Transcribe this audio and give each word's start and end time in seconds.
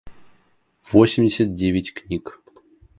восемьдесят 0.83 1.53
девять 1.53 1.93
книг 1.93 2.41